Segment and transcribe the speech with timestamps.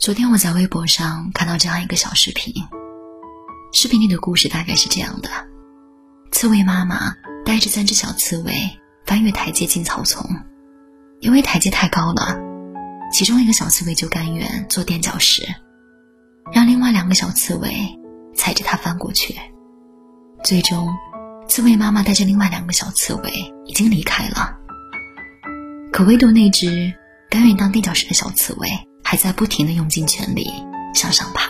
[0.00, 2.54] 昨天我在微博上看到这样一个小视频，
[3.70, 5.28] 视频里的故事大概是这样的：
[6.32, 8.54] 刺猬妈妈带着三只小刺猬
[9.04, 10.24] 翻越台阶进草丛，
[11.20, 12.34] 因为台阶太高了，
[13.12, 15.42] 其中一个小刺猬就甘愿做垫脚石，
[16.50, 17.70] 让另外两个小刺猬
[18.34, 19.36] 踩着它翻过去。
[20.42, 20.88] 最终，
[21.46, 23.30] 刺猬妈妈带着另外两个小刺猬
[23.66, 24.56] 已经离开了，
[25.92, 26.94] 可唯独那只
[27.28, 28.66] 甘愿当垫脚石的小刺猬。
[29.10, 30.48] 还在不停的用尽全力
[30.94, 31.42] 向上爬，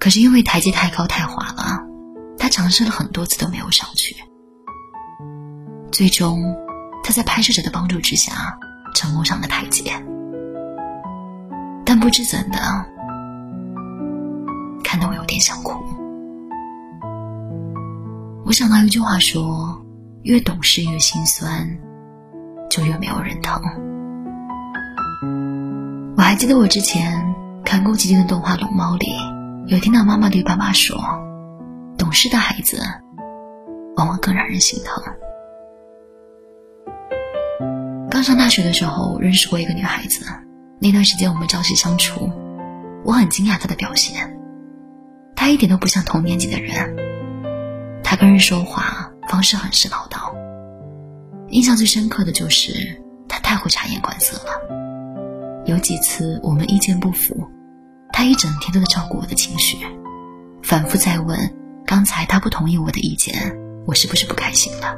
[0.00, 1.80] 可是因为台阶太高太滑了，
[2.36, 4.16] 他尝试了很多次都没有上去。
[5.92, 6.42] 最终，
[7.04, 8.58] 他在拍摄者的帮助之下
[8.96, 9.92] 成功上了台阶，
[11.84, 12.58] 但不知怎的，
[14.82, 15.78] 看得我有点想哭。
[18.44, 19.80] 我想到一句话说
[20.26, 21.78] ：“越懂事越心酸，
[22.68, 23.62] 就越没有人疼。”
[26.30, 29.08] 还记得我之前看宫崎骏的动画《龙猫》里，
[29.66, 30.96] 有听到妈妈对爸爸说
[31.98, 32.80] ：“懂事的孩子，
[33.96, 35.02] 往往更让人心疼。”
[38.08, 40.24] 刚上大学的时候认识过一个女孩子，
[40.78, 42.30] 那段时间我们朝夕相处，
[43.04, 44.38] 我很惊讶她的表现。
[45.34, 46.96] 她一点都不像同年级的人，
[48.04, 50.32] 她跟人说话方式很是唠叨。
[51.48, 54.79] 印象最深刻的就是她太会察言观色了。
[55.66, 57.36] 有几次我们意见不符，
[58.12, 59.76] 他一整天都在照顾我的情绪，
[60.62, 61.38] 反复在问：
[61.86, 63.34] 刚才他不同意我的意见，
[63.86, 64.96] 我是不是不开心了？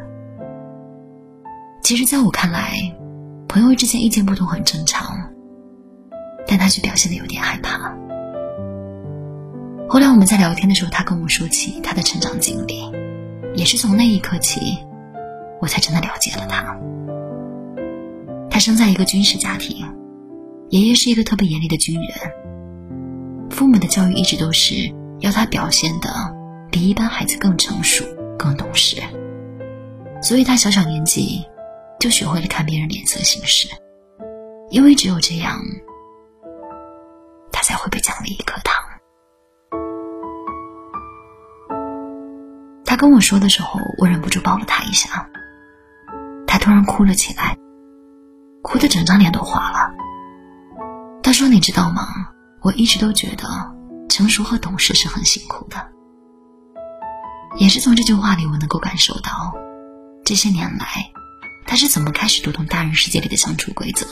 [1.83, 2.75] 其实，在我看来，
[3.49, 5.19] 朋友之间意见不同很正常，
[6.47, 7.93] 但他却表现的有点害怕。
[9.89, 12.91] 后来我们在聊天的时候，他跟我说起他的成长经历，
[13.55, 14.79] 也是从那一刻起，
[15.61, 16.75] 我才真的了解了他。
[18.49, 19.85] 他生在一个军事家庭。
[20.73, 24.91] 爷爷是一个特别严厉的军人，父母的教育一直都是
[25.21, 26.09] 要他表现的
[26.71, 28.03] 比一般孩子更成熟、
[28.39, 28.97] 更懂事，
[30.23, 31.45] 所以他小小年纪
[32.01, 33.69] 就学会了看别人脸色行事，
[34.71, 35.61] 因为只有这样，
[37.53, 38.75] 他才会被奖励一颗糖。
[42.87, 45.29] 他跟我说的时候，我忍不住抱了他一下，
[46.47, 47.59] 他突然哭了起来，
[48.63, 49.82] 哭的整张脸都花了。
[51.43, 52.07] 说：“你知道吗？
[52.61, 53.45] 我一直都觉得
[54.09, 55.91] 成熟和懂事是很辛苦的。
[57.59, 59.53] 也是从这句话里，我能够感受到，
[60.25, 61.11] 这些年来，
[61.67, 64.07] 他是怎么开始读懂大人世界里的相处规则，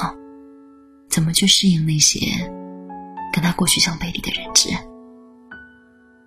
[1.08, 2.18] 怎么去适应那些
[3.32, 4.68] 跟他过去相背离的认知。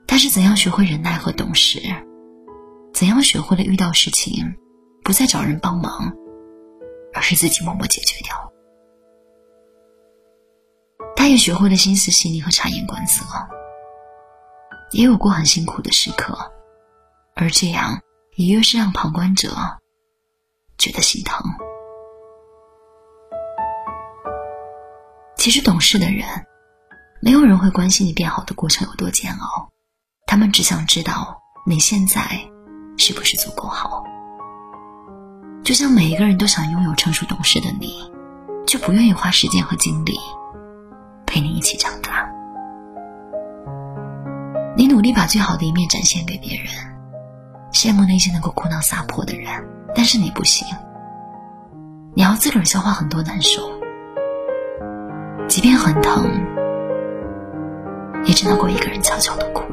[0.08, 1.81] 他是怎样学会忍耐和懂事，
[2.94, 4.56] 怎样学会了遇到事情
[5.03, 6.14] 不再找人帮忙，
[7.14, 8.34] 而是自己默默解决掉。”
[11.33, 13.25] 也学会了心思细腻和察言观色，
[14.91, 16.38] 也有过很辛苦的时刻，
[17.33, 17.99] 而这样
[18.35, 19.49] 也越是让旁观者
[20.77, 21.43] 觉得心疼。
[25.35, 26.45] 其实懂事的人，
[27.19, 29.69] 没有人会关心你变好的过程有多煎熬，
[30.27, 32.47] 他们只想知道你现在
[32.95, 34.03] 是不是足够好。
[35.63, 38.11] 就像每一个人都想拥有成熟懂事的你，
[38.67, 40.13] 却不愿意花时间和精力。
[41.33, 42.29] 陪你一起长大，
[44.77, 46.67] 你努力把最好的一面展现给别人，
[47.71, 49.47] 羡慕那些能够哭闹撒泼的人，
[49.95, 50.67] 但是你不行，
[52.13, 53.63] 你要自个儿消化很多难受，
[55.47, 56.23] 即便很疼，
[58.25, 59.63] 也只能够一个人悄悄的哭。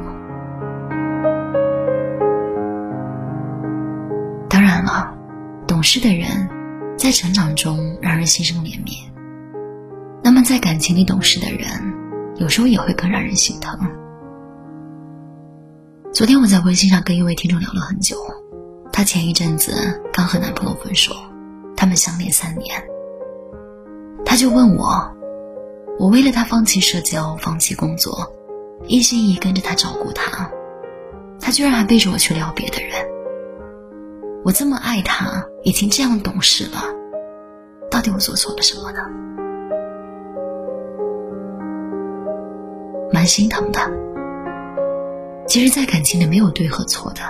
[4.48, 5.12] 当然了，
[5.66, 6.48] 懂事的人
[6.96, 9.09] 在成长中让人心生怜悯。
[10.40, 11.68] 那么，在感情里懂事的人，
[12.36, 13.78] 有时候也会更让人心疼。
[16.14, 18.16] 昨天我在微信上跟一位听众聊了很久，
[18.90, 21.14] 她前一阵子刚和男朋友分手，
[21.76, 22.82] 他们相恋三年。
[24.24, 25.14] 她就问我，
[25.98, 28.32] 我为了他放弃社交，放弃工作，
[28.86, 30.50] 一心一意跟着他照顾他，
[31.38, 32.92] 他居然还背着我去撩别的人。
[34.42, 36.82] 我这么爱他，已经这样懂事了，
[37.90, 39.00] 到底我做错了什么呢？
[43.20, 43.78] 蛮心疼的。
[45.46, 47.20] 其实，在感情里没有对和错的，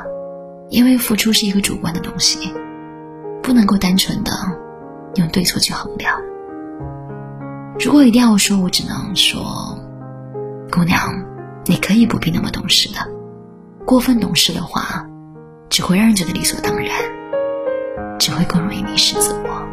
[0.69, 2.55] 因为付出是一个主观的东西，
[3.43, 4.31] 不能够单纯的
[5.17, 6.17] 用对错去衡量。
[7.81, 9.77] 如果一定要说，我只能说，
[10.71, 11.13] 姑娘，
[11.67, 13.01] 你可以不必那么懂事的。
[13.85, 15.05] 过分懂事的话，
[15.71, 16.87] 只会让人觉得理所当然，
[18.17, 19.67] 只会更容易迷失自我。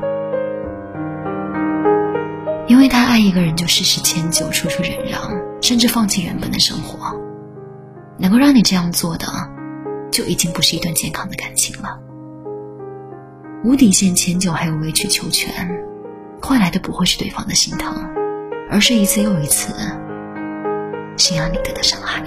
[2.68, 5.22] 因为太爱一个人，就事事迁就，处处忍让，
[5.68, 7.14] 甚至放弃原本的生活。
[8.18, 9.28] 能够让你这样做的，
[10.10, 12.00] 就已经不是一段健康的感情了。
[13.66, 15.52] 无底线迁就还有委曲求全，
[16.42, 17.94] 换来的不会是对方的心疼，
[18.72, 19.74] 而是一次又一次
[21.18, 22.24] 心安理得的伤害。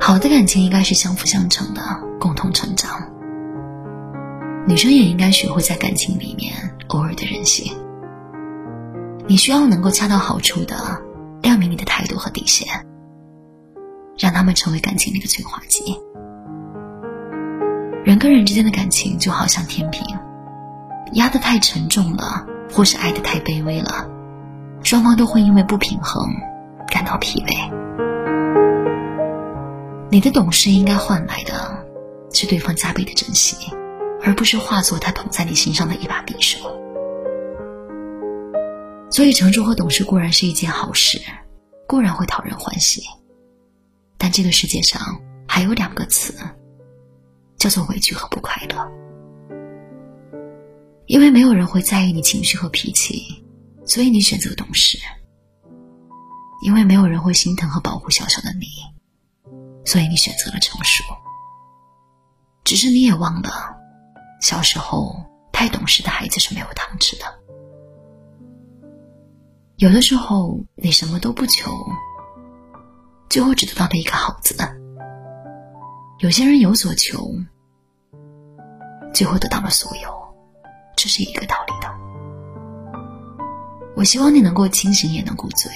[0.00, 1.82] 好的感情应该是相辅相成的，
[2.20, 3.02] 共同成长。
[4.68, 6.54] 女生也应该学会在感情里面
[6.86, 7.74] 偶尔的任性。
[9.26, 10.76] 你需要能够恰到好处的
[11.42, 12.66] 亮明你的态度和底线，
[14.18, 15.98] 让他们成为感情里的催化剂。
[18.04, 20.04] 人跟人之间的感情就好像天平，
[21.12, 24.06] 压得太沉重了，或是爱得太卑微了，
[24.82, 26.22] 双方都会因为不平衡
[26.90, 27.70] 感到疲惫。
[30.10, 31.84] 你的懂事应该换来的
[32.32, 33.56] 是对方加倍的珍惜。
[34.26, 36.58] 而不是化作他捅在你心上的一把匕首。
[39.14, 41.22] 所以，成熟和懂事固然是一件好事，
[41.86, 43.00] 固然会讨人欢喜，
[44.18, 45.00] 但这个世界上
[45.46, 46.34] 还有两个词，
[47.56, 48.90] 叫做委屈和不快乐。
[51.06, 53.40] 因为没有人会在意你情绪和脾气，
[53.86, 54.98] 所以你选择懂事；
[56.64, 58.66] 因为没有人会心疼和保护小小的你，
[59.84, 61.04] 所以你选择了成熟。
[62.64, 63.76] 只是你也忘了。
[64.42, 65.14] 小时候
[65.52, 67.43] 太懂事的孩子是没有糖吃的。
[69.84, 71.70] 有的时候你什么都不求，
[73.28, 74.56] 最后只得到了一个好字。
[76.20, 77.28] 有些人有所求，
[79.12, 80.08] 最后得到了所有，
[80.96, 81.94] 这是一个道理的。
[83.94, 85.70] 我希望你能够清醒也能够醉，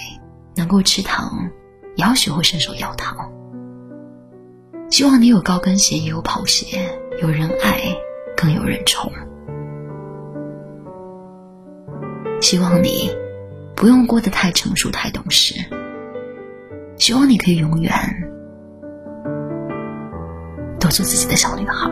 [0.56, 1.50] 能够吃糖，
[1.94, 3.30] 也要学会伸手要糖。
[4.90, 7.78] 希望你有高跟鞋也有跑鞋，有人爱。
[8.34, 9.12] 更有人宠。
[12.40, 13.10] 希望你
[13.78, 15.54] 不用过得太成熟、太懂事。
[16.96, 17.92] 希望你可以永远
[20.80, 21.86] 都做自己的小女孩。